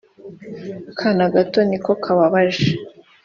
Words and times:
akana 0.91 1.25
gato 1.33 1.59
niko 1.69 1.91
kababaje 2.03 2.65